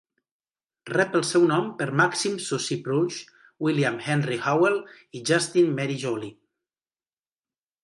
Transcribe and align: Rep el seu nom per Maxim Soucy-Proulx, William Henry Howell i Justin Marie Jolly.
Rep 0.91 1.17
el 1.19 1.25
seu 1.31 1.43
nom 1.51 1.67
per 1.81 1.87
Maxim 2.01 2.39
Soucy-Proulx, 2.45 3.19
William 3.67 4.01
Henry 4.07 4.41
Howell 4.47 4.81
i 5.21 5.25
Justin 5.33 5.71
Marie 5.81 6.01
Jolly. 6.07 6.35